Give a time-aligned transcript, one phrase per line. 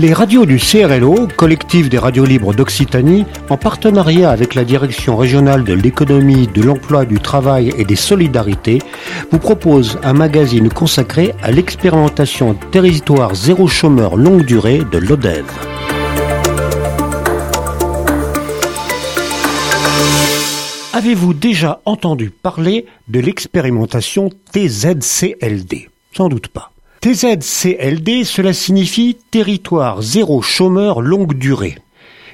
[0.00, 5.62] Les radios du CRLO, collectif des radios libres d'Occitanie, en partenariat avec la Direction régionale
[5.62, 8.78] de l'économie, de l'emploi, du travail et des solidarités,
[9.30, 15.44] vous proposent un magazine consacré à l'expérimentation territoire zéro chômeur longue durée de l'ODEV.
[20.94, 26.69] Avez-vous déjà entendu parler de l'expérimentation TZCLD Sans doute pas.
[27.02, 31.76] TZCLD, cela signifie Territoire zéro chômeur longue durée.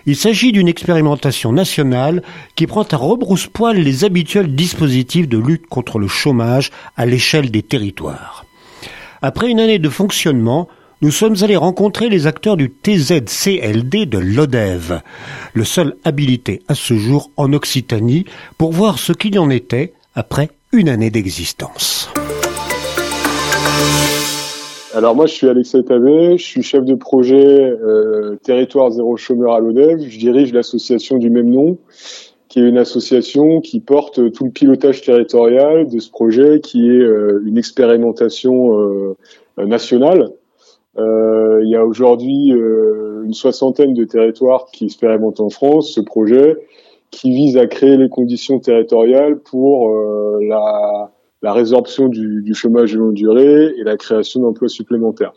[0.06, 2.25] Il s'agit d'une expérimentation nationale
[2.56, 7.62] qui prend à rebrousse-poil les habituels dispositifs de lutte contre le chômage à l'échelle des
[7.62, 8.45] territoires.
[9.23, 10.67] Après une année de fonctionnement,
[11.01, 15.01] nous sommes allés rencontrer les acteurs du TZCLD de l'ODEV,
[15.55, 18.25] le seul habilité à ce jour en Occitanie,
[18.59, 22.11] pour voir ce qu'il en était après une année d'existence.
[24.96, 29.53] Alors moi, je suis Alexei Tavé, je suis chef de projet euh, Territoire zéro chômeur
[29.53, 30.00] à l'ODEV.
[30.08, 31.77] Je dirige l'association du même nom,
[32.48, 37.03] qui est une association qui porte tout le pilotage territorial de ce projet, qui est
[37.03, 39.16] euh, une expérimentation euh,
[39.58, 40.30] nationale.
[40.97, 46.56] il y a aujourd'hui une soixantaine de territoires qui expérimentent en France ce projet,
[47.10, 49.94] qui vise à créer les conditions territoriales pour
[50.41, 51.10] la
[51.42, 55.33] la résorption du, du, chômage de longue durée et la création d'emplois supplémentaires.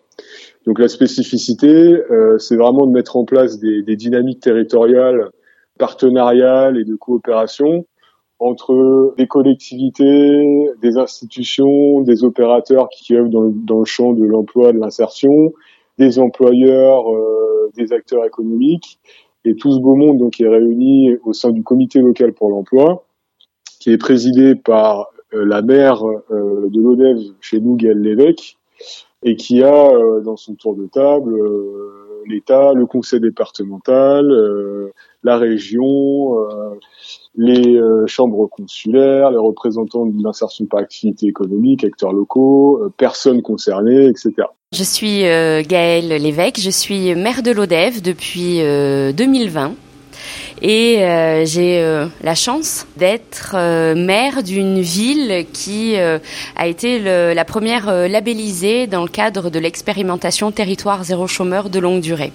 [0.65, 5.29] Donc la spécificité, euh, c'est vraiment de mettre en place des, des, dynamiques territoriales,
[5.77, 7.85] partenariales et de coopération
[8.39, 14.71] entre des collectivités, des institutions, des opérateurs qui œuvrent dans dans le champ de l'emploi,
[14.71, 15.53] de l'insertion,
[15.97, 18.99] des employeurs, euh, des acteurs économiques,
[19.43, 23.05] et tout ce beau monde donc est réuni au sein du comité local pour l'emploi,
[23.79, 28.57] qui est présidé par la maire euh, de l'ODEV chez nous, Gaëlle Lévesque,
[29.23, 31.35] et qui a euh, dans son tour de table
[32.27, 34.31] l'État, le conseil départemental,
[35.23, 36.35] la région,
[37.35, 44.33] les chambres consulaires, les représentants de l'insertion par activité économique, acteurs locaux, personnes concernées, etc.
[44.73, 49.73] Je suis Gaëlle Lévesque, je suis maire de l'ODEV depuis 2020.
[50.61, 57.45] Et euh, j'ai euh, la chance d'être euh, maire d'une ville qui a été la
[57.45, 62.31] première labellisée dans le cadre de l'expérimentation territoire zéro chômeur de longue durée.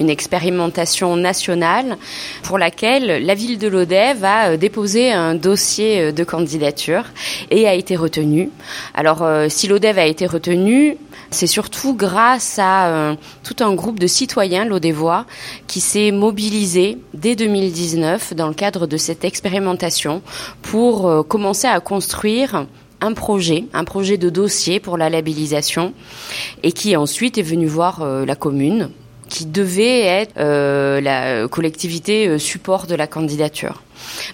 [0.00, 1.96] Une expérimentation nationale
[2.42, 7.04] pour laquelle la ville de Lodève a déposé un dossier de candidature
[7.50, 8.50] et a été retenue.
[8.94, 10.96] Alors si l'ODEV a été retenu,
[11.32, 15.26] c'est surtout grâce à tout un groupe de citoyens lodévois
[15.66, 20.22] qui s'est mobilisé dès 2019 dans le cadre de cette expérimentation
[20.62, 22.66] pour euh, commencer à construire
[23.00, 25.92] un projet, un projet de dossier pour la labellisation
[26.62, 28.90] et qui ensuite est venu voir euh, la commune
[29.32, 33.82] qui devait être euh, la collectivité support de la candidature.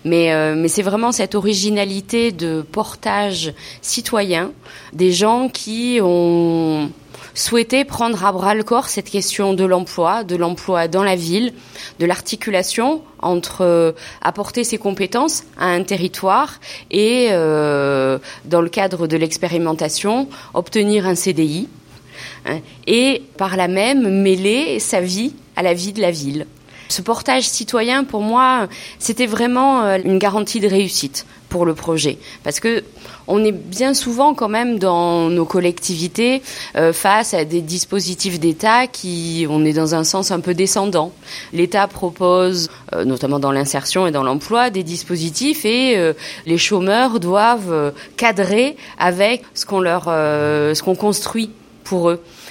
[0.05, 4.51] Mais, mais c'est vraiment cette originalité de portage citoyen
[4.93, 6.91] des gens qui ont
[7.39, 11.53] souhaité prendre à bras le corps cette question de l'emploi, de l'emploi dans la ville,
[12.01, 16.59] de l'articulation entre euh, apporter ses compétences à un territoire
[16.91, 21.69] et, euh, dans le cadre de l'expérimentation, obtenir un CDI
[22.47, 26.47] hein, et par là même mêler sa vie à la vie de la ville.
[26.89, 28.67] Ce portage citoyen, pour moi,
[28.99, 32.19] c'était vraiment euh, une garantie de réussite pour le projet.
[32.45, 32.83] Parce que
[33.27, 36.43] on est bien souvent quand même dans nos collectivités
[36.77, 41.13] euh, face à des dispositifs d'État qui, on est dans un sens un peu descendant.
[41.53, 46.15] L'État propose, euh, notamment dans l'insertion et dans l'emploi, des dispositifs et
[46.47, 51.51] les chômeurs doivent cadrer avec ce qu'on leur, ce qu'on construit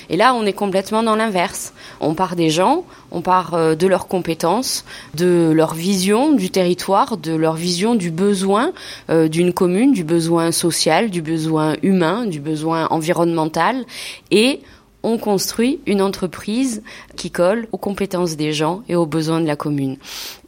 [0.09, 1.74] Et là, on est complètement dans l'inverse.
[2.00, 7.18] On part des gens, on part euh, de leurs compétences, de leur vision du territoire,
[7.18, 8.72] de leur vision du besoin
[9.09, 13.86] euh, d'une commune, du besoin social, du besoin humain, du besoin environnemental,
[14.31, 14.62] et
[15.03, 16.82] on construit une entreprise
[17.16, 19.97] qui colle aux compétences des gens et aux besoins de la commune.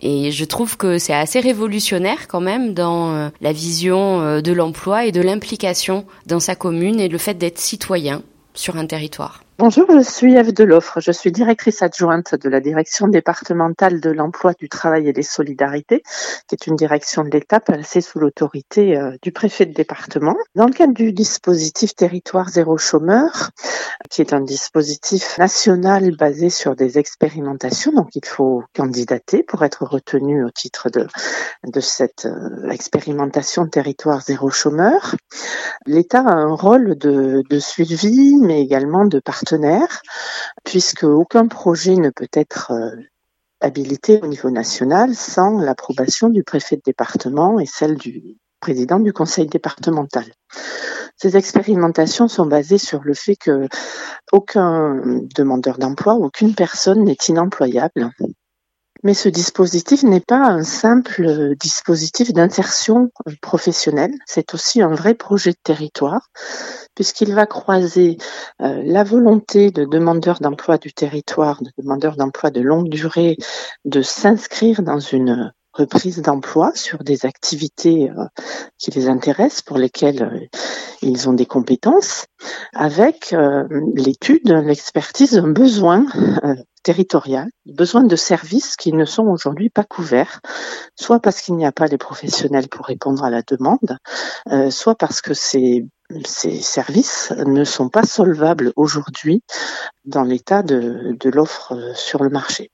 [0.01, 5.05] Et je trouve que c'est assez révolutionnaire quand même dans euh, la vision de l'emploi
[5.05, 8.23] et de l'implication dans sa commune et le fait d'être citoyen
[8.59, 9.41] sur un territoire.
[9.59, 11.01] Bonjour, je suis Eve Deloffre.
[11.01, 16.01] Je suis directrice adjointe de la direction départementale de l'emploi, du travail et des solidarités,
[16.47, 20.37] qui est une direction de l'État placée sous l'autorité euh, du préfet de département.
[20.55, 23.49] Dans le cadre du dispositif territoire zéro chômeur,
[24.09, 27.91] qui est un dispositif national basé sur des expérimentations.
[27.91, 31.05] Donc, il faut candidater pour être retenu au titre de,
[31.81, 35.15] cette euh, expérimentation territoire zéro chômeur.
[35.85, 39.19] L'État a un rôle de, de suivi, mais également de
[40.63, 42.95] puisque aucun projet ne peut être euh,
[43.61, 49.13] habilité au niveau national sans l'approbation du préfet de département et celle du président du
[49.13, 50.25] conseil départemental.
[51.17, 53.67] Ces expérimentations sont basées sur le fait que
[54.31, 55.01] aucun
[55.35, 58.11] demandeur d'emploi, aucune personne n'est inemployable.
[59.03, 63.11] Mais ce dispositif n'est pas un simple dispositif d'insertion
[63.41, 66.29] professionnelle, c'est aussi un vrai projet de territoire,
[66.95, 68.17] puisqu'il va croiser
[68.61, 73.37] euh, la volonté de demandeurs d'emploi du territoire, de demandeurs d'emploi de longue durée,
[73.85, 78.25] de s'inscrire dans une reprise d'emploi sur des activités euh,
[78.77, 80.59] qui les intéressent, pour lesquelles euh,
[81.01, 82.25] ils ont des compétences,
[82.73, 86.05] avec euh, l'étude, l'expertise d'un besoin
[86.83, 90.41] territorial, besoin de services qui ne sont aujourd'hui pas couverts,
[90.95, 93.97] soit parce qu'il n'y a pas les professionnels pour répondre à la demande,
[94.69, 95.85] soit parce que ces
[96.25, 99.43] ces services ne sont pas solvables aujourd'hui
[100.05, 102.71] dans l'état de, de l'offre sur le marché.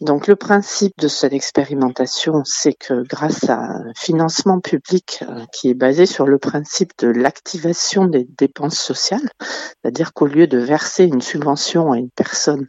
[0.00, 5.70] Donc le principe de cette expérimentation, c'est que grâce à un financement public euh, qui
[5.70, 11.04] est basé sur le principe de l'activation des dépenses sociales, c'est-à-dire qu'au lieu de verser
[11.04, 12.66] une subvention à une personne,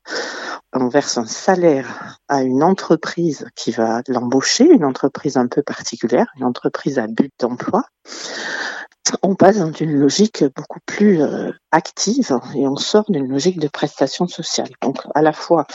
[0.73, 6.27] on verse un salaire à une entreprise qui va l'embaucher, une entreprise un peu particulière,
[6.35, 7.83] une entreprise à but d'emploi
[9.21, 13.67] on passe dans une logique beaucoup plus euh, active et on sort d'une logique de
[13.67, 14.69] prestation sociale.
[14.81, 15.65] Donc à la fois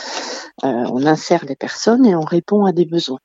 [0.63, 3.19] euh, on insère des personnes et on répond à des besoins.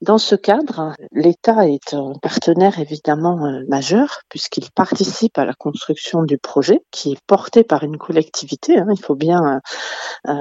[0.00, 6.22] Dans ce cadre, l'État est un partenaire évidemment euh, majeur puisqu'il participe à la construction
[6.22, 8.78] du projet qui est porté par une collectivité.
[8.78, 8.86] Hein.
[8.92, 9.60] Il faut bien
[10.28, 10.32] euh,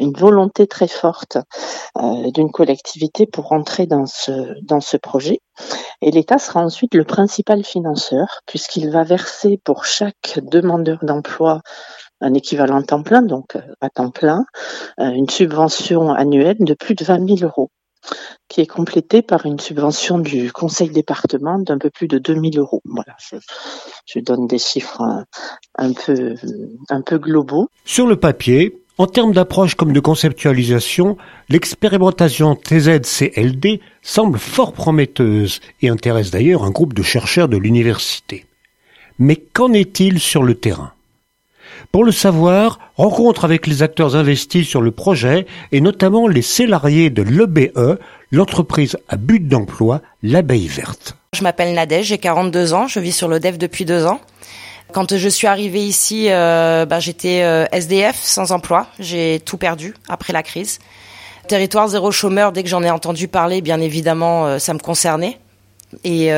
[0.00, 1.38] une volonté très forte
[1.96, 5.40] euh, d'une collectivité pour rentrer dans ce dans ce projet.
[6.02, 11.62] Et l'État sera ensuite le principal financeur puisqu'il va verser pour chaque demandeur d'emploi
[12.20, 14.44] un équivalent temps plein, donc à temps plein,
[14.98, 17.70] une subvention annuelle de plus de 20 000 euros
[18.48, 22.80] qui est complété par une subvention du conseil département d'un peu plus de 2000 euros.
[22.84, 23.16] Voilà,
[24.06, 25.02] je, donne des chiffres
[25.76, 26.34] un, peu,
[26.88, 27.68] un peu globaux.
[27.84, 31.16] Sur le papier, en termes d'approche comme de conceptualisation,
[31.48, 38.46] l'expérimentation TZCLD semble fort prometteuse et intéresse d'ailleurs un groupe de chercheurs de l'université.
[39.18, 40.92] Mais qu'en est-il sur le terrain?
[41.92, 47.10] Pour le savoir, rencontre avec les acteurs investis sur le projet et notamment les salariés
[47.10, 47.98] de l'EBE,
[48.30, 51.16] l'entreprise à but d'emploi L'Abeille Verte.
[51.34, 54.20] Je m'appelle Nadège, j'ai 42 ans, je vis sur l'ODEV depuis deux ans.
[54.92, 58.86] Quand je suis arrivée ici, euh, bah, j'étais euh, SDF, sans emploi.
[58.98, 60.78] J'ai tout perdu après la crise.
[61.48, 65.38] Territoire zéro chômeur, dès que j'en ai entendu parler, bien évidemment, euh, ça me concernait.
[66.02, 66.30] Et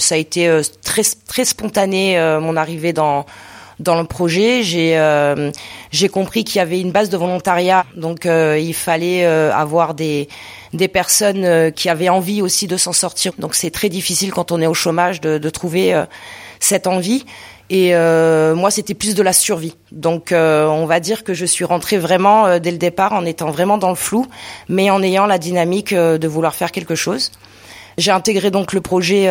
[0.00, 3.26] ça a été très, très spontané, mon arrivée dans,
[3.78, 5.50] dans le projet, j'ai euh,
[6.10, 10.28] compris qu'il y avait une base de volontariat, donc euh, il fallait euh, avoir des
[10.72, 13.32] des personnes qui avaient envie aussi de s'en sortir.
[13.38, 16.04] Donc c'est très difficile quand on est au chômage de, de trouver
[16.60, 17.24] cette envie.
[17.70, 19.74] Et moi, c'était plus de la survie.
[19.90, 23.78] Donc, on va dire que je suis rentrée vraiment dès le départ en étant vraiment
[23.78, 24.26] dans le flou,
[24.68, 27.32] mais en ayant la dynamique de vouloir faire quelque chose.
[27.96, 29.22] J'ai intégré donc le projet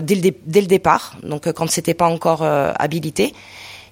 [0.00, 3.34] dès, le dès le départ, donc quand c'était pas encore habilité.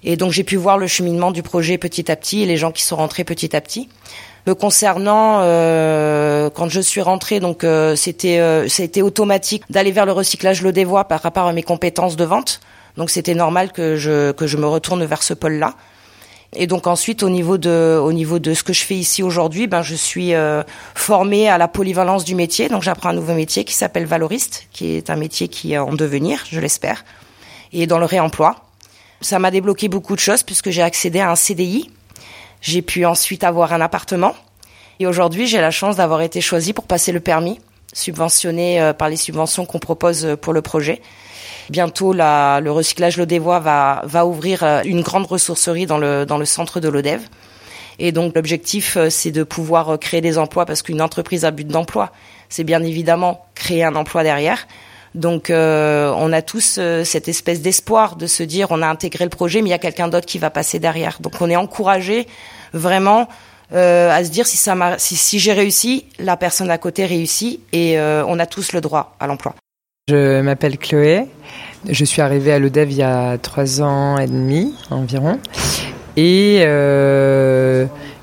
[0.03, 2.71] Et donc j'ai pu voir le cheminement du projet petit à petit et les gens
[2.71, 3.89] qui sont rentrés petit à petit.
[4.45, 10.05] Me concernant, euh, quand je suis rentrée, donc euh, c'était euh, c'était automatique d'aller vers
[10.05, 12.59] le recyclage le dévoie par rapport à mes compétences de vente.
[12.97, 15.75] Donc c'était normal que je que je me retourne vers ce pôle-là.
[16.55, 19.67] Et donc ensuite au niveau de au niveau de ce que je fais ici aujourd'hui,
[19.67, 22.69] ben je suis euh, formée à la polyvalence du métier.
[22.69, 25.93] Donc j'apprends un nouveau métier qui s'appelle valoriste, qui est un métier qui est en
[25.93, 27.05] devenir, je l'espère,
[27.71, 28.57] et dans le réemploi.
[29.23, 31.89] Ça m'a débloqué beaucoup de choses puisque j'ai accédé à un CDI.
[32.61, 34.35] J'ai pu ensuite avoir un appartement.
[34.99, 37.59] Et aujourd'hui, j'ai la chance d'avoir été choisie pour passer le permis,
[37.93, 41.01] subventionné euh, par les subventions qu'on propose euh, pour le projet.
[41.69, 46.45] Bientôt, le recyclage Lodévois va, va ouvrir euh, une grande ressourcerie dans le, dans le
[46.45, 47.21] centre de l'Odev.
[47.99, 52.11] Et donc, l'objectif, c'est de pouvoir créer des emplois parce qu'une entreprise à but d'emploi,
[52.49, 54.67] c'est bien évidemment créer un emploi derrière.
[55.15, 59.23] Donc euh, on a tous euh, cette espèce d'espoir de se dire on a intégré
[59.25, 61.17] le projet, mais il y a quelqu'un d'autre qui va passer derrière.
[61.19, 62.27] Donc on est encouragé
[62.73, 63.27] vraiment
[63.73, 68.45] euh, à se dire si j'ai réussi, la personne à côté réussit et on a
[68.45, 69.55] tous le droit à l'emploi.
[70.09, 71.27] Je m'appelle Chloé.
[71.87, 75.39] Je suis arrivée à l'ODEV il y a trois ans et demi environ.
[76.17, 76.61] Et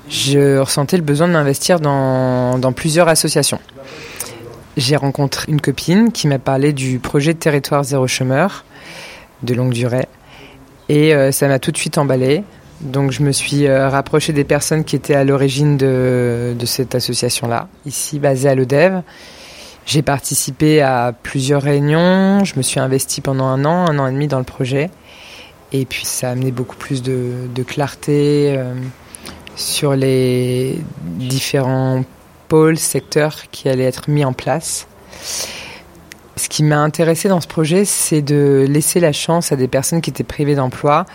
[0.09, 3.59] je ressentais le besoin de m'investir dans plusieurs associations.
[4.77, 8.63] J'ai rencontré une copine qui m'a parlé du projet de territoire zéro chômeur
[9.43, 10.07] de longue durée.
[10.87, 12.43] Et euh, ça m'a tout de suite emballé.
[12.81, 17.67] Donc je me suis euh, rapproché des personnes qui étaient à l'origine de, cette association-là,
[17.85, 19.01] ici basée à l'ODEV.
[19.85, 24.11] J'ai participé à plusieurs réunions, je me suis investi pendant un an, un an et
[24.11, 24.89] demi dans le projet.
[25.73, 28.73] Et puis ça a amené beaucoup plus de, de clarté euh,
[29.55, 32.03] sur les différents
[32.51, 32.75] pôles,
[33.51, 34.85] qui allaient être mis en place.
[36.35, 40.01] Ce qui m'a intéressé dans ce projet, c'est de laisser la chance à des personnes
[40.01, 41.05] qui étaient privées d'emploi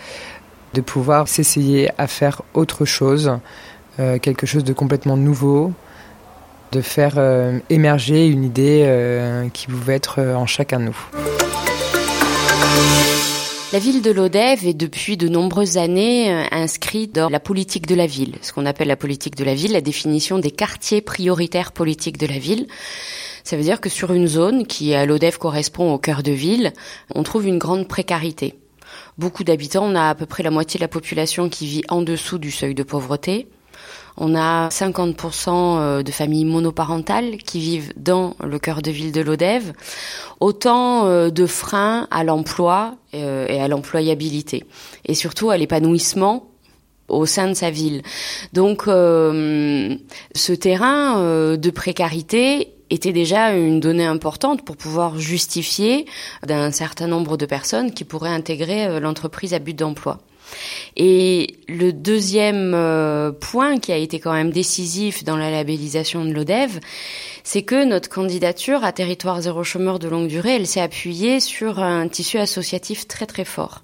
[0.73, 3.37] de pouvoir s'essayer à faire autre chose,
[3.99, 5.73] euh, quelque chose de complètement nouveau,
[6.71, 10.97] de faire euh, émerger une idée euh, qui pouvait être en chacun de nous.
[13.73, 17.95] La ville de Lodève est depuis de nombreuses années euh, inscrite dans la politique de
[17.95, 21.73] la ville, ce qu'on appelle la politique de la ville, la définition des quartiers prioritaires
[21.73, 22.67] politiques de la ville.
[23.43, 26.71] Ça veut dire que sur une zone qui à Lodève correspond au cœur de ville,
[27.13, 28.57] on trouve une grande précarité.
[29.17, 32.01] Beaucoup d'habitants, on a à peu près la moitié de la population qui vit en
[32.01, 33.49] dessous du seuil de pauvreté.
[34.17, 39.73] On a 50% de familles monoparentales qui vivent dans le cœur de ville de Lodève.
[40.39, 44.63] Autant euh, de freins à l'emploi euh, et à l'employabilité.
[45.05, 46.49] Et surtout à l'épanouissement
[47.07, 48.01] au sein de sa ville.
[48.53, 49.95] Donc euh,
[50.35, 56.05] ce terrain euh, de précarité était déjà une donnée importante pour pouvoir justifier
[56.45, 60.19] d'un certain nombre de personnes qui pourraient intégrer l'entreprise à but d'emploi.
[60.95, 66.33] Et le deuxième euh, point qui a été quand même décisif dans la labellisation de
[66.33, 66.79] l'ODEV,
[67.43, 71.79] c'est que notre candidature à territoire zéro chômeur de longue durée, elle s'est appuyée sur
[71.79, 73.83] un tissu associatif très très fort.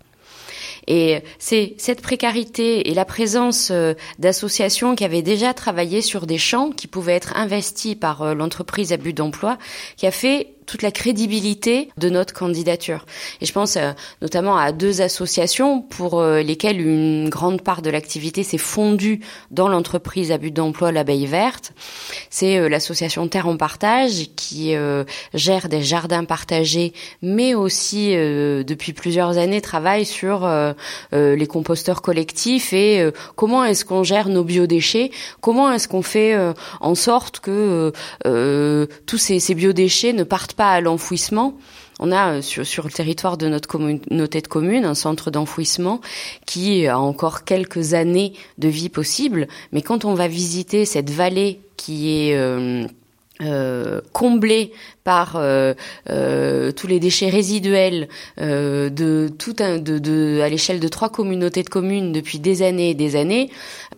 [0.88, 3.72] Et c'est cette précarité et la présence
[4.20, 8.98] d'associations qui avaient déjà travaillé sur des champs qui pouvaient être investis par l'entreprise à
[8.98, 9.58] but d'emploi
[9.96, 13.06] qui a fait toute la crédibilité de notre candidature.
[13.42, 13.92] Et je pense euh,
[14.22, 19.68] notamment à deux associations pour euh, lesquelles une grande part de l'activité s'est fondue dans
[19.68, 21.74] l'entreprise à but d'emploi L'Abeille Verte.
[22.30, 24.74] C'est euh, l'association Terre en Partage qui
[25.34, 30.48] gère des jardins partagés, mais aussi depuis plusieurs années travaille sur
[31.12, 36.36] les composteurs collectifs et comment est-ce qu'on gère nos biodéchets, comment est-ce qu'on fait
[36.82, 37.92] en sorte que
[39.06, 41.58] tous ces, ces biodéchets ne partent pas à l'enfouissement.
[42.00, 46.02] On a sur, sur, le territoire de notre communauté de communes un centre d'enfouissement
[46.46, 49.48] qui a encore quelques années de vie possible.
[49.72, 52.88] Mais quand on va visiter cette vallée qui est euh,
[53.42, 54.72] euh, comblée
[55.04, 55.74] par euh,
[56.10, 58.08] euh, tous les déchets résiduels
[58.40, 62.62] euh, de tout un, de, de, à l'échelle de trois communautés de communes depuis des
[62.62, 63.50] années et des années,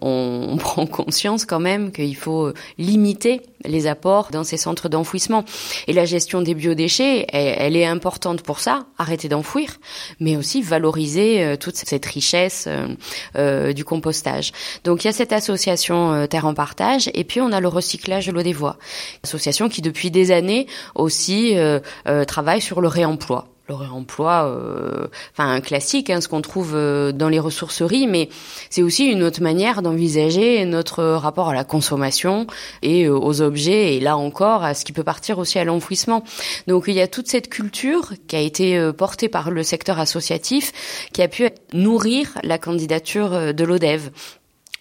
[0.02, 5.44] on, on prend conscience quand même qu'il faut limiter les apports dans ces centres d'enfouissement.
[5.88, 9.78] Et la gestion des biodéchets, elle, elle est importante pour ça, arrêter d'enfouir,
[10.20, 12.88] mais aussi valoriser euh, toute cette richesse euh,
[13.36, 14.52] euh, du compostage.
[14.84, 18.28] Donc il y a cette association Terre en Partage, et puis on a le recyclage
[18.28, 18.78] de l'eau des voies,
[19.24, 25.08] association qui depuis des années aussi euh, euh, travaille sur le réemploi le réemploi, euh,
[25.32, 28.30] enfin classique, hein, ce qu'on trouve euh, dans les ressourceries, mais
[28.70, 32.46] c'est aussi une autre manière d'envisager notre rapport à la consommation
[32.84, 36.24] et aux objets, et là encore à ce qui peut partir aussi à l'enfouissement.
[36.68, 41.10] Donc il y a toute cette culture qui a été portée par le secteur associatif,
[41.12, 44.12] qui a pu nourrir la candidature de l'ODEV.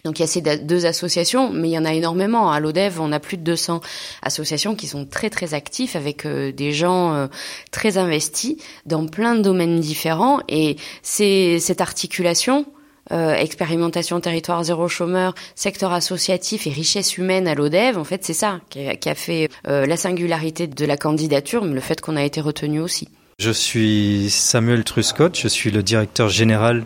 [0.05, 2.51] Donc il y a ces deux associations, mais il y en a énormément.
[2.51, 3.81] À l'ODEV, on a plus de 200
[4.21, 7.27] associations qui sont très très actifs avec euh, des gens euh,
[7.71, 10.39] très investis dans plein de domaines différents.
[10.47, 12.67] Et c'est cette articulation
[13.11, 18.33] euh, expérimentation territoire zéro chômeur, secteur associatif et richesse humaine à l'ODEV, en fait, c'est
[18.33, 22.41] ça qui a, fait la singularité de la candidature, mais le fait qu'on a été
[22.41, 23.07] retenu aussi.
[23.37, 26.83] Je suis Samuel Truscott, je suis le directeur général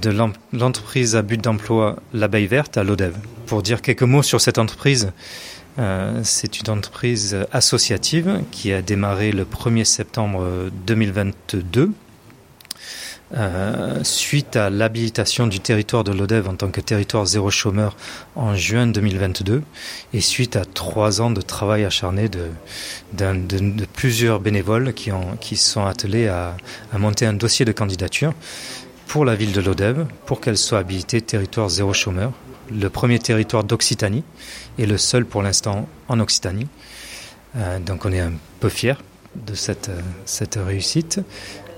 [0.00, 0.10] de
[0.52, 3.14] l'entreprise à but d'emploi L'Abeille Verte à l'ODEV.
[3.46, 5.12] Pour dire quelques mots sur cette entreprise,
[5.78, 11.90] euh, c'est une entreprise associative qui a démarré le 1er septembre 2022
[13.36, 17.96] euh, suite à l'habilitation du territoire de l'ODEV en tant que territoire zéro chômeur
[18.36, 19.62] en juin 2022
[20.12, 22.50] et suite à trois ans de travail acharné de,
[23.94, 26.54] plusieurs bénévoles qui, ont, qui sont attelés à
[26.96, 28.34] monter un dossier de candidature
[29.06, 32.32] pour la ville de l'Odève, pour qu'elle soit habilitée territoire zéro chômeur,
[32.70, 34.24] le premier territoire d'Occitanie
[34.78, 36.66] et le seul pour l'instant en Occitanie.
[37.56, 38.96] Euh, donc on est un peu fiers
[39.36, 39.90] de cette,
[40.24, 41.20] cette réussite.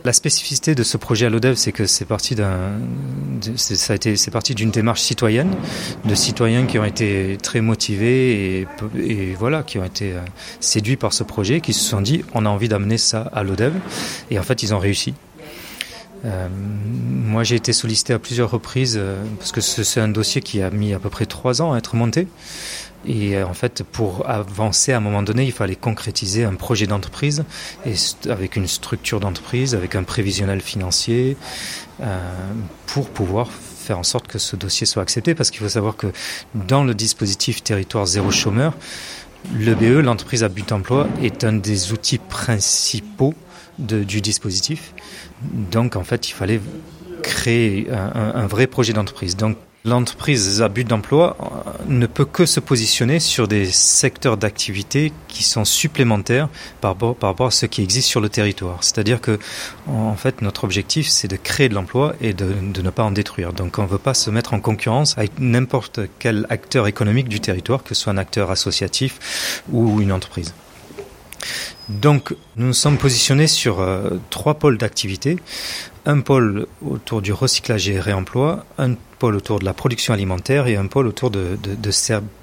[0.04, 2.36] La spécificité de ce projet à l'ODEV, c'est que c'est parti
[4.54, 5.50] d'une démarche citoyenne,
[6.04, 8.68] de citoyens qui ont été très motivés et,
[8.98, 10.20] et voilà, qui ont été euh,
[10.60, 13.72] séduits par ce projet, qui se sont dit, on a envie d'amener ça à l'ODEV,
[14.30, 15.12] et en fait, ils ont réussi.
[16.26, 20.60] Euh, moi, j'ai été sollicité à plusieurs reprises euh, parce que c'est un dossier qui
[20.60, 22.26] a mis à peu près trois ans à être monté.
[23.06, 26.86] Et euh, en fait, pour avancer à un moment donné, il fallait concrétiser un projet
[26.86, 27.44] d'entreprise
[27.84, 27.94] et
[28.28, 31.36] avec une structure d'entreprise, avec un prévisionnel financier,
[32.86, 35.34] pour pouvoir faire en sorte que ce dossier soit accepté.
[35.34, 36.08] Parce qu'il faut savoir que
[36.54, 38.74] dans le dispositif territoire zéro chômeur,
[39.54, 43.34] le BE, l'entreprise à but d'emploi, est un des outils principaux
[43.78, 44.94] du dispositif.
[45.70, 46.60] Donc en fait, il fallait
[47.22, 49.36] créer un, vrai projet d'entreprise.
[49.86, 55.44] L'entreprise à but d'emploi euh, ne peut que se positionner sur des secteurs d'activité qui
[55.44, 56.48] sont supplémentaires
[56.80, 58.82] par rapport, à ce qui existe sur le territoire.
[58.82, 59.38] C'est-à-dire que,
[60.42, 62.52] notre objectif, c'est de créer de l'emploi et de,
[62.82, 63.52] ne pas en détruire.
[63.52, 67.38] Donc, on ne veut pas se mettre en concurrence avec n'importe quel acteur économique du
[67.38, 70.52] territoire, que ce soit un acteur associatif ou une entreprise.
[71.88, 75.36] Donc, nous nous sommes positionnés sur euh, trois pôles d'activité.
[76.04, 80.76] Un pôle autour du recyclage et réemploi, un pôle autour de la production alimentaire et
[80.76, 81.58] un pôle autour de,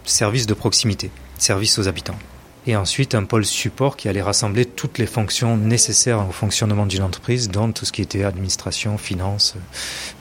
[0.06, 2.18] services de proximité, services aux habitants.
[2.66, 7.04] Et ensuite, un pôle support qui allait rassembler toutes les fonctions nécessaires au fonctionnement d'une
[7.04, 9.56] entreprise, dont tout ce qui était administration, finance,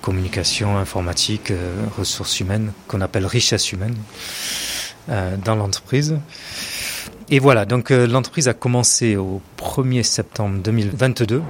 [0.00, 3.94] communication, informatique, euh, ressources humaines, qu'on appelle richesse humaine
[5.08, 6.16] euh, dans l'entreprise.
[7.34, 11.42] Et voilà, donc euh, l'entreprise a commencé au 1er septembre 2022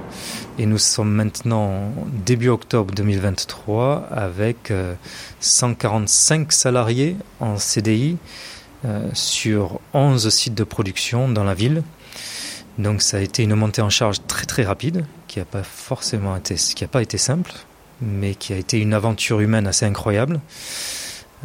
[0.57, 1.91] et nous sommes maintenant
[2.25, 4.93] début octobre 2023 avec euh,
[5.41, 8.15] 145 salariés en CDI
[8.85, 11.83] euh, sur 11 sites de production dans la ville.
[12.77, 16.37] Donc ça a été une montée en charge très très rapide qui n'a pas forcément
[16.37, 17.51] été, qui pas été simple,
[18.01, 20.39] mais qui a été une aventure humaine assez incroyable.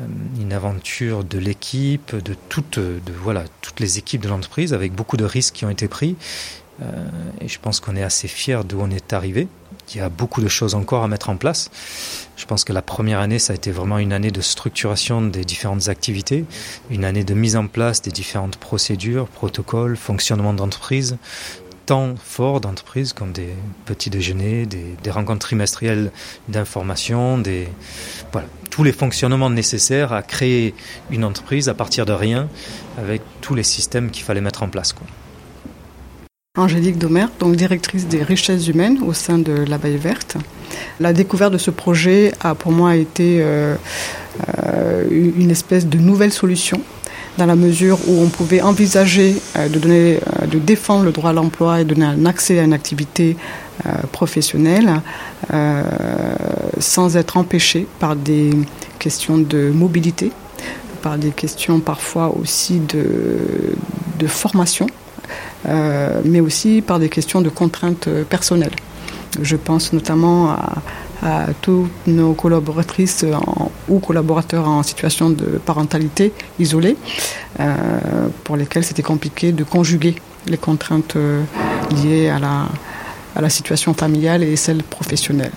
[0.00, 0.04] Euh,
[0.40, 5.16] une aventure de l'équipe, de toutes, de voilà, toutes les équipes de l'entreprise, avec beaucoup
[5.16, 6.16] de risques qui ont été pris.
[6.80, 7.08] Euh,
[7.40, 9.48] et je pense qu'on est assez fiers d'où on est arrivé.
[9.90, 11.70] Il y a beaucoup de choses encore à mettre en place.
[12.36, 15.44] Je pense que la première année, ça a été vraiment une année de structuration des
[15.44, 16.44] différentes activités,
[16.90, 21.16] une année de mise en place des différentes procédures, protocoles, fonctionnement d'entreprise,
[21.88, 23.48] temps forts d'entreprise comme des
[23.86, 26.12] petits déjeuners, des, rencontres trimestrielles
[26.46, 27.66] d'information, des
[28.70, 30.74] tous les fonctionnements nécessaires à créer
[31.10, 32.48] une entreprise à partir de rien
[32.98, 34.92] avec tous les systèmes qu'il fallait mettre en place.
[34.92, 35.06] Quoi.
[36.58, 40.36] Angélique Domer, donc directrice des richesses humaines au sein de l'Abeille Verte.
[41.00, 43.76] La découverte de ce projet a pour moi été euh,
[44.66, 46.82] euh, une espèce de nouvelle solution
[47.38, 51.32] dans la mesure où on pouvait envisager euh, de, donner, de défendre le droit à
[51.32, 53.36] l'emploi et donner un accès à une activité
[53.86, 55.02] euh, professionnelle
[55.52, 55.82] euh,
[56.78, 58.50] sans être empêché par des
[58.98, 60.32] questions de mobilité,
[61.02, 63.76] par des questions parfois aussi de,
[64.18, 64.86] de formation,
[65.66, 68.74] euh, mais aussi par des questions de contraintes personnelles.
[69.42, 73.24] Je pense notamment à, toutes nos collaboratrices
[73.88, 76.96] ou collaborateurs en situation de parentalité isolée,
[78.44, 80.14] pour lesquels c'était compliqué de conjuguer
[80.46, 81.42] les contraintes euh,
[81.90, 82.66] liées à la,
[83.36, 85.52] à la situation familiale et celle professionnelle.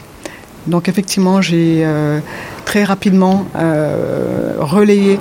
[0.67, 2.19] Donc effectivement, j'ai euh,
[2.65, 5.17] très rapidement euh, relayé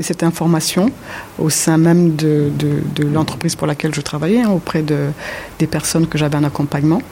[0.00, 0.90] cette information
[1.38, 5.08] au sein même de, de, l'entreprise pour laquelle je travaillais, hein, auprès de,
[5.58, 7.02] des personnes que j'avais en accompagnement.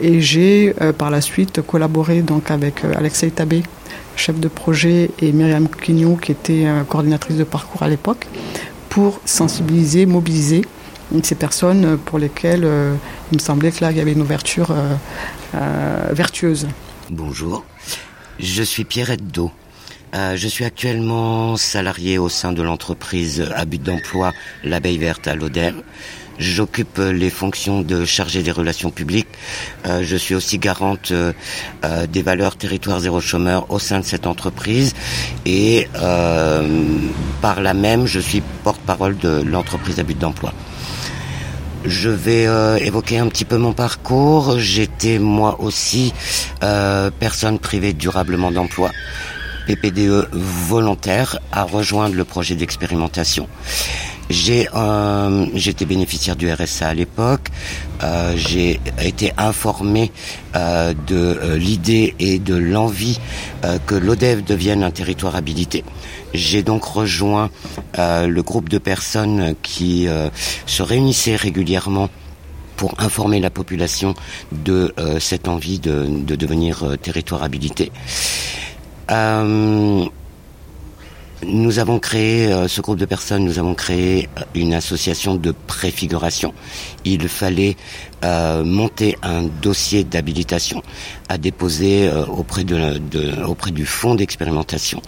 [0.00, 3.62] Et j'ai par la suite collaboré donc avec Alexei Tabé,
[4.16, 8.26] chef de projet, et Myriam Quignon, qui était coordinatrice de parcours à l'époque,
[8.96, 10.62] pour sensibiliser, mobiliser
[11.22, 12.94] ces personnes pour lesquelles euh,
[13.30, 14.94] il me semblait que là, il y avait une ouverture euh,
[15.54, 16.66] euh, vertueuse.
[17.10, 17.62] Bonjour,
[18.40, 19.52] je suis Pierrette Do.
[20.14, 24.32] Euh, je suis actuellement salarié au sein de l'entreprise à but d'emploi
[24.64, 25.72] L'Abeille Verte à l'Oder.
[26.38, 29.28] J'occupe les fonctions de chargé des relations publiques.
[29.86, 31.32] Euh, je suis aussi garante euh,
[32.06, 34.94] des valeurs territoire zéro chômeur au sein de cette entreprise
[35.44, 36.86] et euh,
[37.40, 40.52] par là même, je suis porte-parole de l'entreprise à but d'emploi.
[41.86, 44.58] Je vais euh, évoquer un petit peu mon parcours.
[44.58, 46.12] J'étais moi aussi
[46.64, 48.90] euh, personne privée durablement d'emploi.
[49.68, 53.48] PPDE volontaire à rejoindre le projet d'expérimentation.
[54.28, 57.48] J'ai euh, j'étais bénéficiaire du RSA à l'époque.
[58.02, 60.10] Euh, j'ai été informé
[60.56, 63.20] euh, de l'idée et de l'envie
[63.86, 65.84] que l'ODEV devienne un territoire habilité.
[66.34, 67.50] J'ai donc rejoint
[67.96, 70.06] le groupe de personnes qui
[70.66, 72.08] se réunissaient régulièrement
[72.76, 74.14] pour informer la population
[74.52, 77.90] de cette envie de, devenir territoire habité.
[81.44, 85.52] Nous avons créé, euh, ce groupe de personnes, nous avons créé euh, une association de
[85.66, 86.54] préfiguration.
[87.04, 87.76] Il fallait
[88.24, 90.82] euh, monter un dossier d'habilitation
[91.28, 95.02] à déposer auprès, de, auprès du fonds d'expérimentation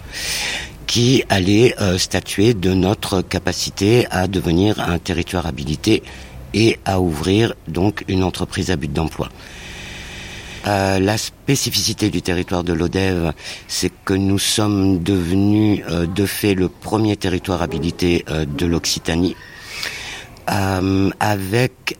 [0.85, 6.01] qui allait statuer de notre capacité à devenir un territoire habilité
[6.55, 9.29] et à ouvrir donc une entreprise à but d'emploi.
[10.67, 13.33] Euh, la spécificité du territoire de l'Odève,
[13.67, 19.35] c'est que nous sommes devenus euh, de fait le premier territoire habilité euh, de l'Occitanie,
[20.47, 21.95] avec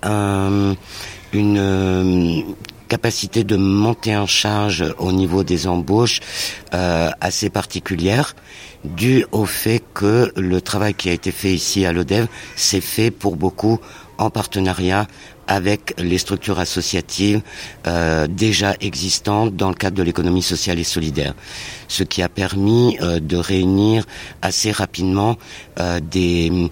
[1.34, 2.44] une
[2.88, 6.20] capacité de monter en charge au niveau des embauches
[6.72, 8.36] assez particulière,
[8.84, 13.12] dû au fait que le travail qui a été fait ici à l'Odève s'est fait
[13.12, 13.80] pour beaucoup
[14.20, 15.08] en partenariat
[15.48, 17.42] avec les structures associatives
[17.88, 21.34] euh, déjà existantes dans le cadre de l'économie sociale et solidaire,
[21.88, 24.06] ce qui a permis euh, de réunir
[24.44, 25.38] assez rapidement
[25.80, 26.70] euh, des,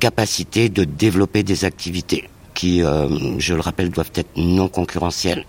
[0.00, 2.80] capacités de développer des activités qui,
[3.38, 5.46] je le rappelle, doivent être non concurrentielles.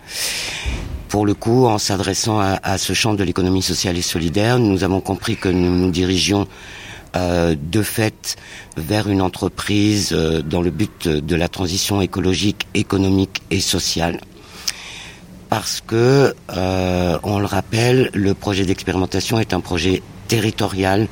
[1.09, 4.83] Pour le coup, en s'adressant à, à, ce champ de l'économie sociale et solidaire, nous
[4.85, 6.47] avons compris que nous nous dirigions
[7.15, 8.37] euh, de fait
[8.77, 14.21] vers une entreprise euh, dans le but de la transition écologique, économique et sociale.
[15.49, 21.09] Parce que, euh, on le rappelle, le projet d'expérimentation est un projet territorial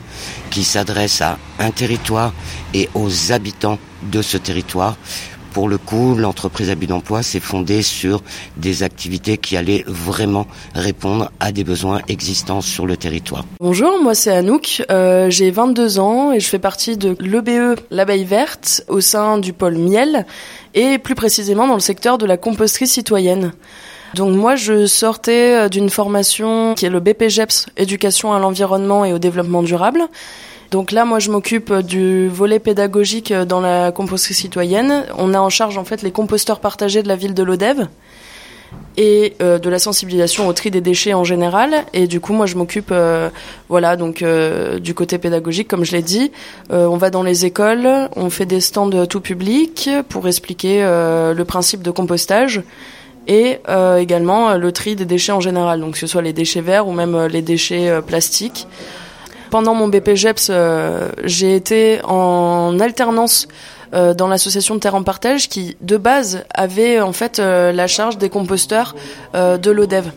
[0.50, 2.34] qui s'adresse à un territoire
[2.74, 4.96] et aux habitants de ce territoire
[5.54, 8.22] pour le coup, l'entreprise but d'emploi s'est fondée sur
[8.58, 13.46] des activités qui allaient vraiment répondre à des besoins existants sur le territoire.
[13.60, 18.26] Bonjour, moi c'est Anouk, euh, j'ai 22 ans et je fais partie de l'EBE L'Abeille
[18.26, 20.26] Verte au sein du pôle Miel
[20.74, 23.52] et plus précisément dans le secteur de la composterie citoyenne.
[24.16, 29.14] Donc moi je sortais euh, d'une formation qui est le BPGEPS, éducation à l'environnement et
[29.14, 30.02] au développement durable
[30.72, 35.06] donc là, moi, je m'occupe du volet pédagogique dans la composterie citoyenne.
[35.18, 37.88] On a en charge en fait les composteurs partagés de la ville de Lodève
[38.98, 41.86] et euh, de la sensibilisation au tri des déchets en général.
[41.94, 43.30] Et du coup, moi, je m'occupe, euh,
[43.68, 46.32] voilà, donc euh, du côté pédagogique, comme je l'ai dit.
[46.70, 51.82] on va dans les écoles, on fait des stands tout public pour expliquer le principe
[51.82, 52.62] de compostage
[53.28, 53.60] et
[53.98, 56.92] également le tri des déchets en général, donc que ce soit les déchets verts ou
[56.92, 58.68] même les déchets plastiques.
[59.50, 63.48] Pendant mon BPGEPS, euh, j'ai été en alternance
[63.96, 68.20] euh, dans l'association Terre en Partage qui, de base, avait en fait euh, la charge
[68.20, 68.96] des composteurs
[69.34, 70.12] de l'ODEV.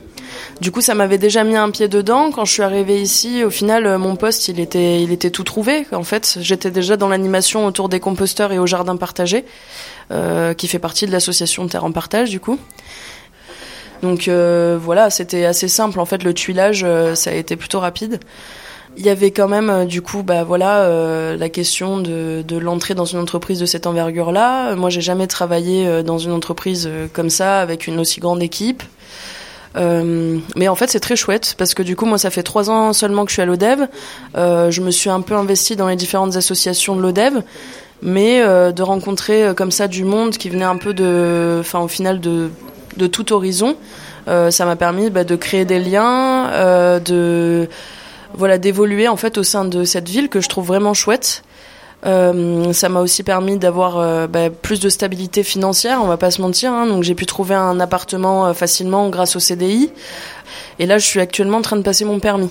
[0.61, 2.31] Du coup, ça m'avait déjà mis un pied dedans.
[2.31, 5.87] Quand je suis arrivée ici, au final, mon poste, il était, il était tout trouvé.
[5.93, 9.45] En fait, j'étais déjà dans l'animation autour des composteurs et au jardin partagé,
[10.57, 12.59] qui fait partie de l'association Terre en Partage, du coup.
[14.03, 15.99] Donc voilà, c'était assez simple.
[16.01, 18.21] En fait, le tuilage, ça a été plutôt rapide.
[18.97, 22.59] Il y avait quand même euh, du coup bah voilà euh, la question de, de
[22.59, 24.75] l'entrée dans une entreprise de cette envergure-là.
[24.75, 28.83] Moi, j'ai jamais travaillé euh, dans une entreprise comme ça avec une aussi grande équipe.
[29.75, 32.93] Mais en fait, c'est très chouette parce que du coup, moi, ça fait trois ans
[32.93, 33.89] seulement que je suis à l'ODEV.
[34.35, 37.43] Je me suis un peu investie dans les différentes associations de l'ODEV,
[38.03, 42.21] mais de rencontrer comme ça du monde qui venait un peu de, enfin, au final
[42.21, 42.51] de
[42.99, 43.77] de tout horizon,
[44.27, 46.51] ça m'a permis bah, de créer des liens,
[47.03, 47.67] de
[48.35, 51.43] voilà d'évoluer en fait au sein de cette ville que je trouve vraiment chouette.
[52.05, 56.31] Euh, ça m'a aussi permis d'avoir euh, bah, plus de stabilité financière, on va pas
[56.31, 56.73] se mentir.
[56.73, 56.87] Hein.
[56.87, 59.93] donc j'ai pu trouver un appartement euh, facilement grâce au CDI.
[60.79, 62.51] Et là, je suis actuellement en train de passer mon permis.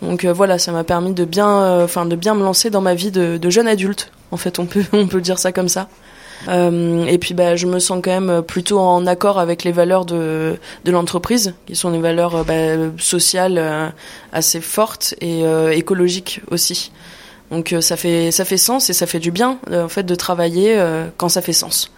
[0.00, 3.10] Donc voilà, ça m'a permis de bien, enfin de bien me lancer dans ma vie
[3.10, 4.12] de, de jeune adulte.
[4.30, 5.88] En fait, on peut on peut dire ça comme ça.
[6.46, 10.04] Euh, et puis bah, je me sens quand même plutôt en accord avec les valeurs
[10.04, 13.88] de, l'entreprise, qui sont des valeurs euh, bah, sociales euh,
[14.32, 16.92] assez fortes et écologiques aussi.
[17.50, 20.78] Donc ça fait ça fait sens et ça fait du bien en fait de travailler
[21.16, 21.90] quand ça fait sens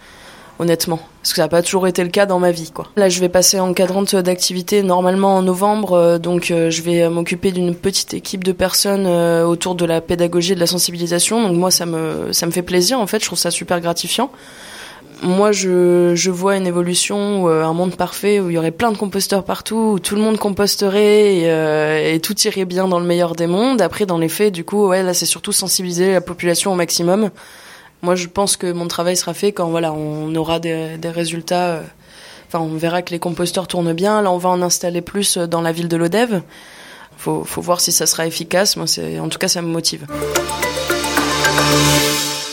[0.61, 0.99] honnêtement.
[1.21, 2.87] Parce que ça n'a pas toujours été le cas dans ma vie, quoi.
[2.95, 7.51] Là, je vais passer encadrante d'activité normalement en novembre, euh, donc euh, je vais m'occuper
[7.51, 11.41] d'une petite équipe de personnes euh, autour de la pédagogie et de la sensibilisation.
[11.41, 14.31] Donc moi, ça me, ça me fait plaisir, en fait, je trouve ça super gratifiant.
[15.23, 18.97] Moi, je, je vois une évolution, un monde parfait où il y aurait plein de
[18.97, 23.35] composteurs partout, où tout le monde composterait et, et, tout irait bien dans le meilleur
[23.35, 23.83] des mondes.
[23.83, 27.29] Après, dans les faits, du coup, ouais, là, c'est surtout sensibiliser la population au maximum.
[28.01, 31.75] Moi, je pense que mon travail sera fait quand voilà, on aura des, des résultats.
[31.75, 31.81] Euh,
[32.47, 34.21] enfin, on verra que les composteurs tournent bien.
[34.21, 36.41] Là, on va en installer plus euh, dans la ville de l'Odève.
[37.17, 38.77] Faut, faut voir si ça sera efficace.
[38.77, 40.07] Moi, c'est, en tout cas, ça me motive.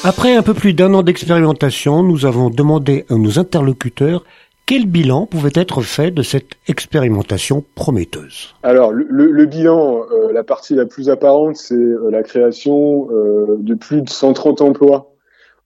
[0.05, 4.25] Après un peu plus d'un an d'expérimentation, nous avons demandé à nos interlocuteurs
[4.69, 10.45] quel bilan pouvait être fait de cette expérimentation prometteuse Alors, le, le, bilan, euh, la
[10.45, 15.11] partie la plus apparente, c'est euh, la création euh, de plus de 130 emplois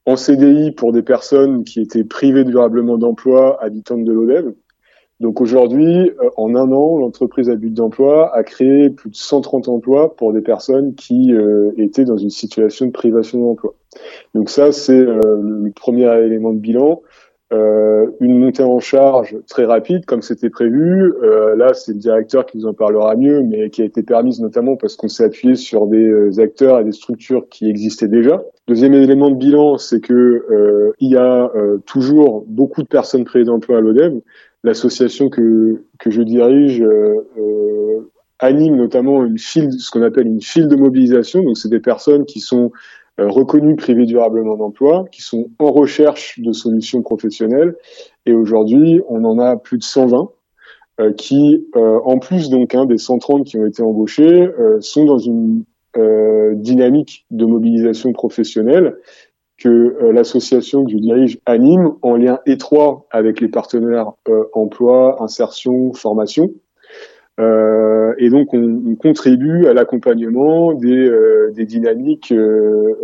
[0.06, 4.54] en CDI pour des personnes qui étaient privées durablement d'emploi habitantes de l'ODEV.
[5.20, 10.16] Donc aujourd'hui, en un an, l'entreprise à but d'emploi a créé plus de 130 emplois
[10.16, 11.32] pour des personnes qui
[11.76, 13.74] étaient dans une situation de privation d'emploi.
[14.34, 17.02] Donc ça, c'est le premier élément de bilan.
[17.52, 21.12] Euh, une montée en charge très rapide comme c'était prévu.
[21.22, 24.40] Euh, là, c'est le directeur qui vous en parlera mieux, mais qui a été permise
[24.40, 28.42] notamment parce qu'on s'est appuyé sur des euh, acteurs et des structures qui existaient déjà.
[28.68, 31.50] Deuxième élément de bilan, c'est que il y a
[31.84, 34.20] toujours beaucoup de personnes créées d'emploi à l'ODEV.
[34.62, 36.82] L'association que que je dirige
[38.38, 41.42] anime notamment une file, ce qu'on appelle une file de mobilisation.
[41.42, 42.72] Donc, c'est des personnes qui sont
[43.28, 47.76] reconnus privés durablement d'emploi, qui sont en recherche de solutions professionnelles.
[48.26, 50.30] Et aujourd'hui, on en a plus de 120
[51.00, 54.48] euh, qui, euh, en plus donc hein, des 130 qui ont été embauchés,
[54.80, 55.64] sont dans une
[56.54, 58.96] dynamique de mobilisation professionnelle
[59.58, 64.12] que l'association que je dirige anime en lien étroit avec les partenaires
[64.54, 66.50] emploi, insertion, formation.
[67.40, 72.94] Euh, et donc, on, on contribue à l'accompagnement des, euh, des, dynamiques, euh,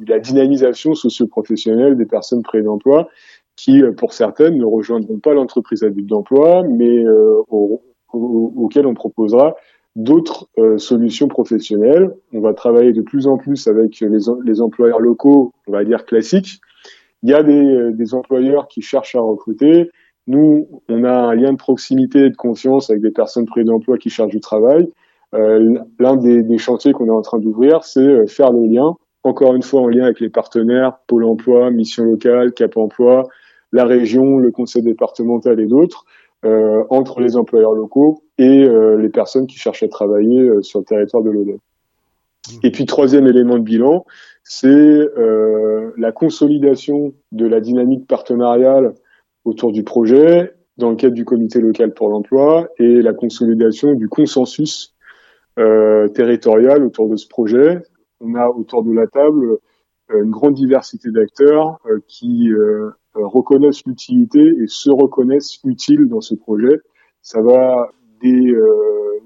[0.00, 3.08] de la dynamisation socio-professionnelle des personnes privées d'emploi,
[3.56, 7.04] qui, pour certaines, ne rejoindront pas l'entreprise à but d'emploi, mais
[7.48, 9.56] au, au, auxquelles on proposera
[9.96, 12.14] d'autres solutions professionnelles.
[12.32, 16.04] On va travailler de plus en plus avec les, les, employeurs locaux, on va dire
[16.04, 16.60] classiques.
[17.24, 19.90] Il y a des, des employeurs qui cherchent à recruter
[20.28, 23.96] nous, on a un lien de proximité et de confiance avec des personnes privées d'emploi
[23.96, 24.88] qui cherchent du travail.
[25.34, 28.94] Euh, L'un des, des, chantiers qu'on est en train d'ouvrir, c'est euh, faire le lien,
[29.24, 33.26] encore une fois en lien avec les partenaires, Pôle emploi, Mission locale, Cap emploi,
[33.72, 36.04] la région, le conseil départemental et d'autres,
[36.44, 40.84] euh, entre les employeurs locaux et euh, les personnes qui cherchent à travailler sur le
[40.84, 41.54] territoire de l'ODEV.
[41.56, 42.52] Mmh.
[42.64, 44.04] Et puis troisième élément de bilan,
[44.44, 45.06] c'est
[45.98, 48.94] la consolidation de la dynamique partenariale
[49.48, 54.08] autour du projet dans le cadre du comité local pour l'emploi et la consolidation du
[54.08, 54.94] consensus
[55.58, 57.82] euh, territorial autour de ce projet.
[58.20, 59.58] On a autour de la table
[60.12, 62.50] euh, une grande diversité d'acteurs euh, qui
[63.14, 66.78] reconnaissent l'utilité et se reconnaissent utiles dans ce projet.
[67.22, 67.88] Ça va
[68.22, 68.54] des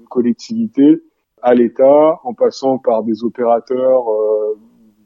[0.09, 1.03] collectivités
[1.43, 4.05] à l'État, en passant par des opérateurs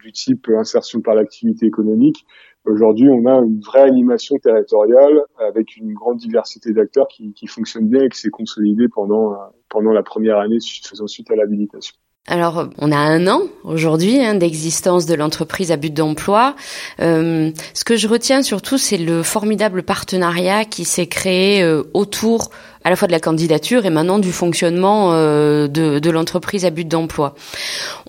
[0.01, 2.25] du type insertion par l'activité économique,
[2.67, 7.87] Aujourd'hui, on a une vraie animation territoriale avec une grande diversité d'acteurs qui, qui fonctionne
[7.87, 9.37] bien et qui s'est consolidée pendant,
[9.69, 11.95] pendant la première année faisant suite à l'habilitation.
[12.29, 16.57] Alors, on a un an aujourd'hui hein, d'existence de l'entreprise à but d'emploi.
[16.99, 22.49] Euh, ce que je retiens surtout, c'est le formidable partenariat qui s'est créé euh, autour
[22.83, 26.85] à la fois de la candidature et maintenant du fonctionnement euh, de, l'entreprise à but
[26.85, 27.33] d'emploi.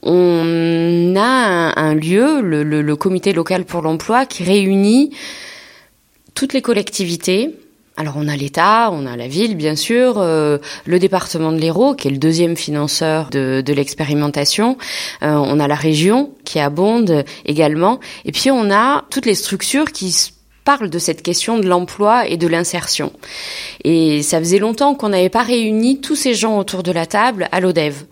[0.02, 5.14] On a un, lieu, le comité local pour l'emploi, qui réunit
[6.34, 7.54] toutes les collectivités,
[7.98, 11.94] alors on a l'État, on a la ville bien sûr, euh, le département de l'Hérault
[11.94, 14.78] qui est le deuxième financeur de, l'expérimentation,
[15.22, 19.90] euh, on a la région qui abonde également, et puis on a toutes les structures
[19.90, 20.14] qui
[20.64, 23.10] parle de cette question de l'emploi et de l'insertion.
[23.84, 27.48] Et ça faisait longtemps qu'on n'avait pas réuni tous ces gens autour de la table
[27.52, 28.04] à l'ODEV,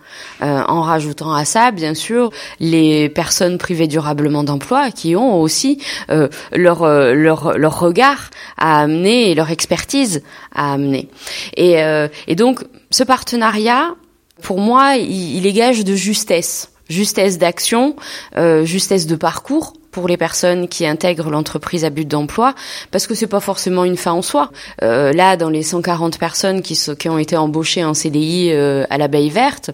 [0.43, 5.81] euh, en rajoutant à ça, bien sûr, les personnes privées durablement d'emploi qui ont aussi
[6.11, 10.23] euh, leur, euh, leur, leur regard à amener et leur expertise
[10.55, 11.09] à amener.
[11.57, 11.77] Et,
[12.27, 13.95] et donc, ce partenariat,
[14.43, 17.97] pour moi, il, il est de justesse justesse d'action,
[18.63, 22.55] justesse de parcours pour les personnes qui intègrent l'entreprise à but d'emploi,
[22.91, 24.51] parce que c'est pas forcément une fin en soi.
[24.83, 26.79] Euh, là, dans les 140 personnes qui,
[27.09, 29.71] ont été embauchées en CDI euh, à l'abeille verte,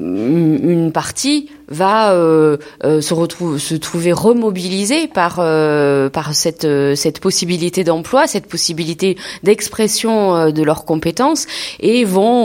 [0.00, 6.96] une partie va euh, euh, se retrouve se trouver remobilisée par euh, par cette euh,
[6.96, 11.46] cette possibilité d'emploi, cette possibilité d'expression euh, de leurs compétences
[11.78, 12.40] et vont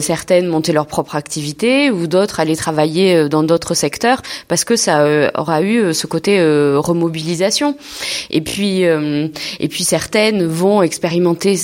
[0.00, 5.30] certaines monter leur propre activité ou d'autres aller travailler dans d'autres secteurs parce que ça
[5.36, 6.40] aura eu ce côté
[6.76, 7.76] remobilisation.
[8.30, 11.56] Et puis et puis certaines vont expérimenter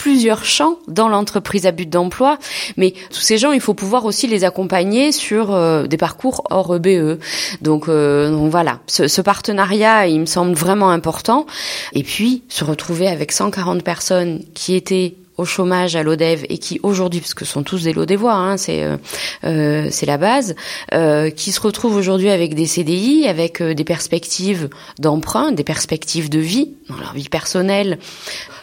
[0.00, 2.38] plusieurs champs dans l'entreprise à but d'emploi,
[2.78, 6.74] mais tous ces gens, il faut pouvoir aussi les accompagner sur euh, des parcours hors
[6.74, 7.18] EBE.
[7.60, 11.44] Donc, euh, donc voilà, ce, ce, partenariat, il me semble vraiment important.
[11.92, 16.78] Et puis, se retrouver avec 140 personnes qui étaient au chômage à l'ODEV et qui
[16.82, 18.98] aujourd'hui, parce que sont tous des Lodévois, hein, c'est euh,
[19.44, 20.54] euh, c'est la base,
[20.92, 26.38] euh, qui se retrouvent aujourd'hui avec des CDI, avec des perspectives d'emprunt, des perspectives de
[26.38, 27.98] vie dans leur vie personnelle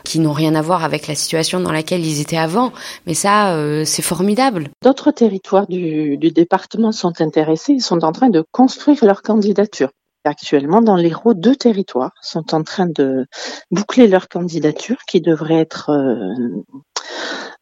[0.04, 2.72] qui n'ont rien à voir avec la situation dans laquelle ils étaient avant.
[3.08, 4.70] Mais ça, c'est formidable.
[4.82, 7.74] D'autres territoires du, du département sont intéressés.
[7.74, 9.90] Ils sont en train de construire leur candidature.
[10.28, 13.26] Actuellement, dans l'Hérault, deux territoires sont en train de
[13.72, 15.90] boucler leur candidature qui devrait être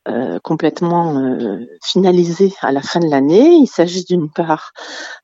[0.07, 3.55] euh, euh, complètement euh, finalisée à la fin de l'année.
[3.55, 4.71] Il s'agit d'une part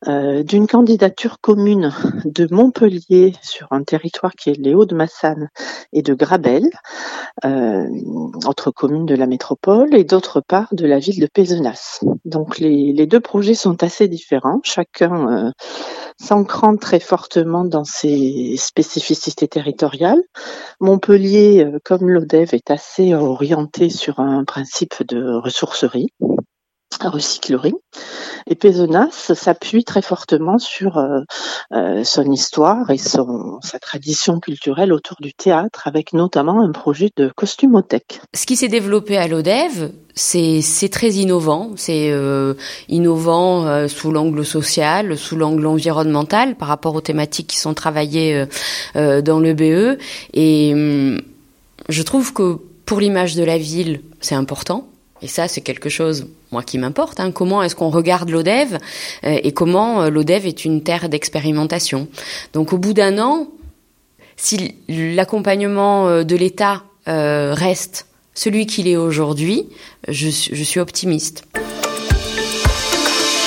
[0.07, 1.93] euh, d'une candidature commune
[2.25, 5.49] de Montpellier sur un territoire qui est les Hauts-de-Massane
[5.93, 6.69] et de Grabel,
[7.43, 11.99] autre commune de la métropole, et d'autre part de la ville de Pézenas.
[12.25, 15.51] Donc les, deux projets sont assez différents, chacun
[16.17, 20.21] s'ancrant très fortement dans ses spécificités territoriales.
[20.79, 24.70] Montpellier, comme l'ODEV, est assez orienté sur un principe
[25.07, 26.07] de ressourcerie
[27.09, 27.73] recyclerie.
[28.47, 31.21] Et Pézenas s'appuie très fortement sur euh,
[31.73, 37.09] euh, son histoire et son, sa tradition culturelle autour du théâtre, avec notamment un projet
[37.15, 38.21] de costumothèque.
[38.33, 41.71] Ce qui s'est développé à l'ODEV, c'est très innovant.
[41.75, 42.55] C'est euh,
[42.89, 48.45] innovant sous l'angle social, sous l'angle environnemental, par rapport aux thématiques qui sont travaillées
[48.95, 49.99] dans le BE.
[50.33, 51.21] Et hum,
[51.89, 52.59] je trouve que
[52.91, 54.85] pour l'image de la ville, c'est important.
[55.21, 57.21] Et ça, c'est quelque chose, moi, qui m'importe.
[57.21, 57.31] Hein.
[57.31, 58.79] Comment est-ce qu'on regarde l'ODEV
[59.23, 62.09] euh, et comment euh, l'ODEV est une terre d'expérimentation.
[62.51, 63.47] Donc, au bout d'un an,
[64.35, 69.69] si l'accompagnement euh, de l'État reste celui qu'il est aujourd'hui,
[70.09, 71.45] je, je suis optimiste.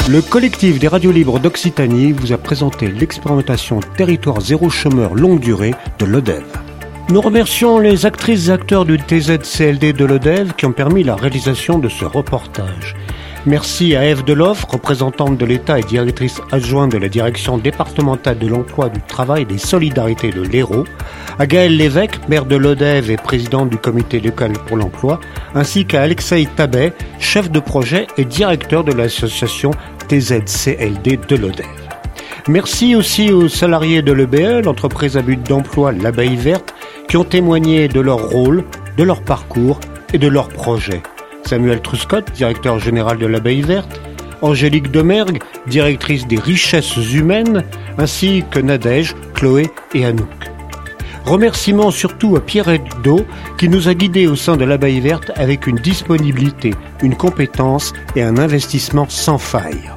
[0.08, 5.74] Le collectif des radios libres d'Occitanie vous a présenté l'expérimentation Territoire zéro chômeur longue durée
[5.98, 6.63] de l'ODEV.
[7.10, 11.78] Nous remercions les actrices et acteurs du TZCLD de l'ODEV qui ont permis la réalisation
[11.78, 12.96] de ce reportage.
[13.44, 18.46] Merci à Eve Deloff, représentante de l'État et directrice adjointe de la direction départementale de
[18.46, 20.86] l'emploi, du travail et des solidarités de l'Hérault,
[21.38, 25.20] à Gaël Lévesque, maire de l'ODEV et président du comité local pour l'emploi,
[25.54, 29.72] ainsi qu'à Alexei Tabet, chef de projet et directeur de l'association
[30.08, 31.84] TZCLD de l'ODEV.
[32.46, 36.74] Merci aussi aux salariés de l'EBE, l'entreprise à but d'emploi L'Abeille Verte,
[37.08, 38.64] qui ont témoigné de leur rôle,
[38.96, 39.80] de leur parcours
[40.12, 41.02] et de leurs projets.
[41.44, 44.00] Samuel Truscott, directeur général de l'Abeille Verte,
[44.42, 47.64] Angélique Demergue, directrice des richesses humaines,
[47.98, 50.28] ainsi que Nadège, Chloé et Anouk.
[51.24, 53.24] Remerciements surtout à Pierre Do
[53.56, 58.22] qui nous a guidés au sein de l'Abeille Verte avec une disponibilité, une compétence et
[58.22, 59.90] un investissement sans faille.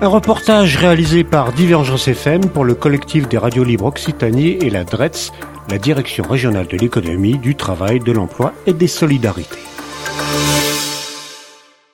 [0.00, 4.84] Un reportage réalisé par Divergence FM pour le collectif des radios libres Occitanie et la
[4.84, 5.32] DRETS,
[5.70, 9.73] la Direction régionale de l'économie, du travail, de l'emploi et des solidarités.